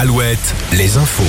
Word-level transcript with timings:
Alouette, 0.00 0.54
les 0.74 0.96
infos. 0.96 1.24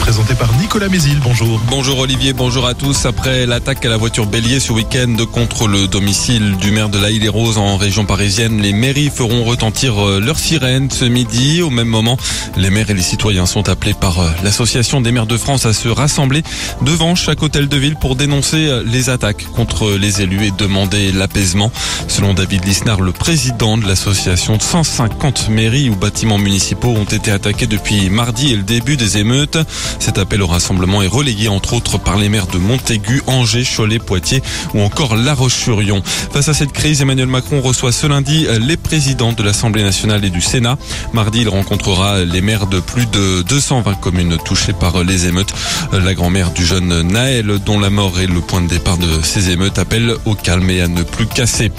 Présenté 0.00 0.34
par 0.34 0.50
Nicolas 0.56 0.88
Mézil, 0.88 1.18
bonjour. 1.22 1.60
Bonjour 1.68 1.98
Olivier, 1.98 2.32
bonjour 2.32 2.66
à 2.66 2.72
tous. 2.72 3.04
Après 3.04 3.44
l'attaque 3.44 3.84
à 3.84 3.90
la 3.90 3.98
voiture 3.98 4.24
bélier 4.24 4.60
ce 4.60 4.72
week-end 4.72 5.14
contre 5.30 5.66
le 5.66 5.88
domicile 5.88 6.56
du 6.56 6.70
maire 6.70 6.88
de 6.88 6.98
la 6.98 7.10
Île 7.10 7.24
et 7.24 7.28
Rose 7.28 7.58
en 7.58 7.76
région 7.76 8.06
parisienne, 8.06 8.62
les 8.62 8.72
mairies 8.72 9.10
feront 9.14 9.44
retentir 9.44 9.98
euh, 10.02 10.20
leurs 10.20 10.38
sirènes 10.38 10.90
ce 10.90 11.04
midi. 11.04 11.60
Au 11.60 11.68
même 11.68 11.88
moment, 11.88 12.16
les 12.56 12.70
maires 12.70 12.88
et 12.88 12.94
les 12.94 13.02
citoyens 13.02 13.44
sont 13.44 13.68
appelés 13.68 13.92
par 13.92 14.18
euh, 14.20 14.30
l'Association 14.42 15.02
des 15.02 15.12
maires 15.12 15.26
de 15.26 15.36
France 15.36 15.66
à 15.66 15.74
se 15.74 15.88
rassembler 15.88 16.42
devant 16.80 17.14
chaque 17.14 17.42
hôtel 17.42 17.68
de 17.68 17.76
ville 17.76 17.96
pour 17.96 18.16
dénoncer 18.16 18.68
euh, 18.68 18.82
les 18.86 19.10
attaques 19.10 19.44
contre 19.54 19.90
les 19.92 20.22
élus 20.22 20.46
et 20.46 20.50
demander 20.50 21.12
l'apaisement. 21.12 21.70
Selon 22.08 22.32
David 22.32 22.64
Lisnard, 22.64 23.02
le 23.02 23.12
président 23.12 23.76
de 23.76 23.86
l'association, 23.86 24.58
150 24.58 25.50
mairies 25.50 25.90
ou 25.90 25.94
bâtiments 25.94 26.38
municipaux 26.38 26.88
ont 26.88 27.04
été 27.04 27.30
attaqués 27.30 27.66
depuis 27.66 28.13
mardi 28.14 28.52
et 28.52 28.56
le 28.56 28.62
début 28.62 28.96
des 28.96 29.18
émeutes. 29.18 29.58
Cet 29.98 30.18
appel 30.18 30.40
au 30.40 30.46
rassemblement 30.46 31.02
est 31.02 31.08
relayé 31.08 31.48
entre 31.48 31.74
autres 31.74 31.98
par 31.98 32.16
les 32.16 32.28
maires 32.30 32.46
de 32.46 32.58
Montaigu, 32.58 33.22
Angers, 33.26 33.64
Cholet, 33.64 33.98
Poitiers 33.98 34.42
ou 34.72 34.80
encore 34.80 35.16
La 35.16 35.34
Roche-sur-Yon. 35.34 36.02
Face 36.04 36.48
à 36.48 36.54
cette 36.54 36.72
crise, 36.72 37.02
Emmanuel 37.02 37.26
Macron 37.26 37.60
reçoit 37.60 37.92
ce 37.92 38.06
lundi 38.06 38.46
les 38.60 38.76
présidents 38.76 39.32
de 39.32 39.42
l'Assemblée 39.42 39.82
nationale 39.82 40.24
et 40.24 40.30
du 40.30 40.40
Sénat. 40.40 40.78
Mardi, 41.12 41.40
il 41.42 41.48
rencontrera 41.48 42.24
les 42.24 42.40
maires 42.40 42.66
de 42.66 42.80
plus 42.80 43.06
de 43.06 43.42
220 43.42 43.94
communes 43.94 44.36
touchées 44.44 44.72
par 44.72 45.02
les 45.02 45.26
émeutes. 45.26 45.52
La 45.92 46.14
grand-mère 46.14 46.52
du 46.52 46.64
jeune 46.64 47.02
Naël, 47.02 47.58
dont 47.64 47.78
la 47.78 47.90
mort 47.90 48.20
est 48.20 48.26
le 48.26 48.40
point 48.40 48.60
de 48.60 48.68
départ 48.68 48.98
de 48.98 49.20
ces 49.22 49.50
émeutes, 49.50 49.78
appelle 49.78 50.14
au 50.24 50.34
calme 50.34 50.70
et 50.70 50.80
à 50.80 50.88
ne 50.88 51.02
plus 51.02 51.26
casser. 51.26 51.72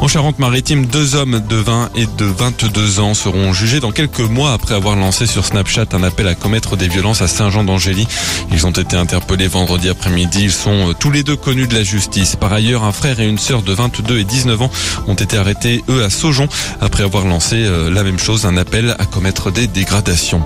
En 0.00 0.06
Charente-Maritime, 0.06 0.86
deux 0.86 1.16
hommes 1.16 1.40
de 1.48 1.56
20 1.56 1.90
et 1.96 2.06
de 2.06 2.24
22 2.24 3.00
ans 3.00 3.14
seront 3.14 3.52
jugés 3.52 3.80
dans 3.80 3.90
quelques 3.90 4.20
mois 4.20 4.52
après 4.52 4.76
avoir 4.76 4.94
lancé 4.94 5.26
sur 5.26 5.44
Snapchat 5.44 5.86
un 5.92 6.04
appel 6.04 6.28
à 6.28 6.36
commettre 6.36 6.76
des 6.76 6.86
violences 6.86 7.20
à 7.20 7.26
Saint-Jean 7.26 7.64
d'Angély. 7.64 8.06
Ils 8.52 8.64
ont 8.64 8.70
été 8.70 8.96
interpellés 8.96 9.48
vendredi 9.48 9.88
après-midi. 9.88 10.44
Ils 10.44 10.52
sont 10.52 10.90
euh, 10.90 10.92
tous 10.92 11.10
les 11.10 11.24
deux 11.24 11.34
connus 11.34 11.66
de 11.66 11.74
la 11.74 11.82
justice. 11.82 12.36
Par 12.36 12.52
ailleurs, 12.52 12.84
un 12.84 12.92
frère 12.92 13.18
et 13.18 13.26
une 13.26 13.38
sœur 13.38 13.62
de 13.62 13.72
22 13.72 14.20
et 14.20 14.24
19 14.24 14.62
ans 14.62 14.70
ont 15.08 15.14
été 15.14 15.36
arrêtés, 15.36 15.82
eux, 15.88 16.04
à 16.04 16.10
Saujon, 16.10 16.48
après 16.80 17.02
avoir 17.02 17.24
lancé 17.24 17.56
euh, 17.56 17.90
la 17.90 18.04
même 18.04 18.20
chose, 18.20 18.46
un 18.46 18.56
appel 18.56 18.94
à 19.00 19.04
commettre 19.04 19.50
des 19.50 19.66
dégradations. 19.66 20.42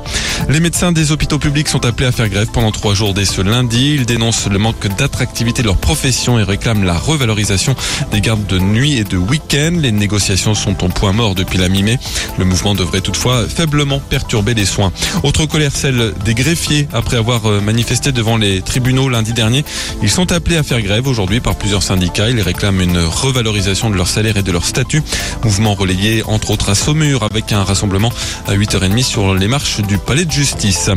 Les 0.49 0.61
médecins 0.61 0.93
des 0.93 1.13
hôpitaux 1.13 1.39
publics 1.39 1.69
sont 1.69 1.85
appelés 1.85 2.07
à 2.07 2.13
faire 2.13 2.31
grève 2.31 2.49
pendant 2.53 2.73
trois 2.73 2.95
jours 2.95 3.13
dès 3.13 3.27
ce 3.27 3.43
lundi. 3.43 3.97
Ils 3.97 4.07
dénoncent 4.07 4.49
le 4.49 4.59
manque 4.59 4.87
d'attractivité 4.97 5.61
de 5.61 5.67
leur 5.67 5.77
profession 5.77 6.39
et 6.39 6.43
réclament 6.43 6.85
la 6.85 6.97
revalorisation 6.97 7.77
des 8.11 8.23
gardes 8.23 8.47
de 8.47 8.59
nuit 8.59 8.97
et 8.97 9.05
de 9.05 9.19
week-end. 9.19 9.42
Les 9.55 9.93
négociations 9.93 10.55
sont 10.55 10.83
au 10.83 10.89
point 10.89 11.13
mort 11.13 11.35
depuis 11.35 11.59
la 11.59 11.69
mi-mai. 11.69 11.99
Le 12.39 12.47
mouvement 12.47 12.75
devrait 12.75 13.03
toutefois 13.03 13.47
faiblement 13.47 13.99
perturber 13.99 14.55
les 14.55 14.65
soins. 14.65 14.93
Autre 15.25 15.45
colère, 15.45 15.73
celle 15.75 16.15
des 16.25 16.33
greffiers. 16.33 16.89
Après 16.95 17.19
avoir 17.19 17.45
euh, 17.45 17.61
manifesté 17.61 18.13
devant 18.13 18.39
les 18.39 18.63
tribunaux 18.63 19.11
lundi 19.11 19.35
dernier, 19.35 19.63
ils 20.03 20.09
sont 20.09 20.33
appelés 20.33 20.57
à 20.57 20.63
faire 20.63 20.81
grève 20.81 21.07
aujourd'hui 21.07 21.41
par 21.41 21.57
plusieurs 21.57 21.83
syndicats. 21.83 22.31
Ils 22.31 22.41
réclament 22.41 22.81
une 22.81 22.99
revalorisation 22.99 23.91
de 23.91 23.97
leur 23.97 24.09
salaire 24.09 24.39
et 24.39 24.43
de 24.43 24.51
leur 24.53 24.65
statut. 24.65 25.03
Mouvement 25.45 25.75
relayé 25.75 26.23
entre 26.27 26.51
autres 26.51 26.71
à 26.71 26.75
Saumur 26.75 27.23
avec 27.23 27.53
un 27.53 27.63
rassemblement 27.63 28.11
à 28.47 28.55
8h30 28.55 29.03
sur 29.03 29.35
les 29.35 29.49
marches 29.49 29.83
du 29.83 29.99
palais 29.99 30.25
de 30.25 30.33
justice. 30.33 30.89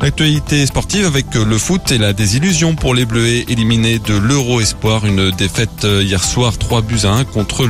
L'actualité 0.00 0.64
sportive 0.64 1.04
avec 1.04 1.34
le 1.34 1.58
foot 1.58 1.92
et 1.92 1.98
la 1.98 2.14
désillusion 2.14 2.74
pour 2.74 2.94
les 2.94 3.04
Bleuets 3.04 3.44
éliminés 3.48 3.98
de 3.98 4.16
l'Euro 4.16 4.62
Espoir. 4.62 5.04
Une 5.04 5.30
défaite 5.30 5.84
euh, 5.84 6.02
hier 6.02 6.24
soir 6.24 6.56
3 6.56 6.80
buts 6.80 7.00
à 7.04 7.10
1 7.10 7.24
contre 7.24 7.66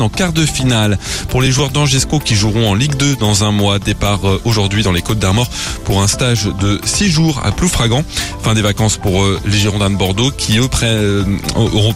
en 0.00 0.08
quart 0.10 0.32
de 0.32 0.44
finale. 0.44 0.98
Pour 1.28 1.40
les 1.40 1.50
joueurs 1.50 1.70
d'Angesco 1.70 2.18
qui 2.18 2.34
joueront 2.34 2.70
en 2.70 2.74
Ligue 2.74 2.96
2 2.96 3.16
dans 3.16 3.44
un 3.44 3.50
mois, 3.50 3.78
départ 3.78 4.28
euh, 4.28 4.40
aujourd'hui 4.44 4.82
dans 4.82 4.92
les 4.92 5.00
Côtes 5.00 5.18
d'Armor 5.18 5.48
pour 5.84 6.02
un 6.02 6.06
stage 6.06 6.44
de 6.60 6.80
6 6.84 7.08
jours 7.08 7.40
à 7.44 7.50
Ploufragan. 7.50 8.04
Fin 8.42 8.54
des 8.54 8.62
vacances 8.62 8.96
pour 8.96 9.22
euh, 9.22 9.38
les 9.44 9.58
Girondins 9.58 9.90
de 9.90 9.96
Bordeaux 9.96 10.30
qui 10.30 10.58
eux 10.58 10.68
euh, 10.82 11.24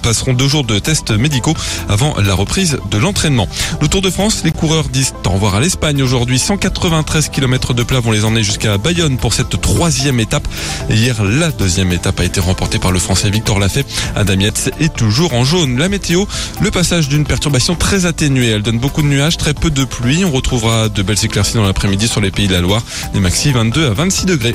passeront 0.02 0.34
deux 0.34 0.46
jours 0.46 0.64
de 0.64 0.78
tests 0.78 1.10
médicaux 1.10 1.54
avant 1.88 2.14
la 2.20 2.34
reprise 2.34 2.78
de 2.91 2.98
l'entraînement. 2.98 3.48
Le 3.80 3.88
Tour 3.88 4.02
de 4.02 4.10
France, 4.10 4.42
les 4.44 4.52
coureurs 4.52 4.84
disent 4.84 5.14
au 5.24 5.30
revoir 5.30 5.54
à 5.54 5.60
l'Espagne 5.60 6.02
aujourd'hui. 6.02 6.38
193 6.38 7.30
km 7.30 7.72
de 7.72 7.82
plat 7.82 8.00
vont 8.00 8.10
les 8.10 8.24
emmener 8.24 8.42
jusqu'à 8.42 8.76
Bayonne 8.76 9.16
pour 9.16 9.32
cette 9.32 9.58
troisième 9.60 10.20
étape. 10.20 10.46
Hier, 10.91 11.24
la 11.24 11.50
deuxième 11.50 11.92
étape 11.92 12.20
a 12.20 12.24
été 12.24 12.41
remportée 12.41 12.78
par 12.78 12.92
le 12.92 12.98
Français 12.98 13.30
Victor 13.30 13.58
Lafay. 13.58 13.84
Adam 14.14 14.40
est 14.40 14.94
toujours 14.94 15.34
en 15.34 15.44
jaune. 15.44 15.78
La 15.78 15.88
météo, 15.88 16.24
le 16.60 16.70
passage 16.70 17.08
d'une 17.08 17.24
perturbation 17.24 17.74
très 17.74 18.06
atténuée. 18.06 18.50
Elle 18.50 18.62
donne 18.62 18.78
beaucoup 18.78 19.02
de 19.02 19.08
nuages, 19.08 19.38
très 19.38 19.54
peu 19.54 19.70
de 19.70 19.84
pluie. 19.84 20.24
On 20.24 20.30
retrouvera 20.30 20.88
de 20.88 21.02
belles 21.02 21.24
éclaircies 21.24 21.54
dans 21.54 21.64
l'après-midi 21.64 22.06
sur 22.06 22.20
les 22.20 22.30
pays 22.30 22.48
de 22.48 22.52
la 22.54 22.60
Loire. 22.60 22.82
Les 23.14 23.20
maxi 23.20 23.50
22 23.50 23.86
à 23.86 23.94
26 23.94 24.26
degrés. 24.26 24.54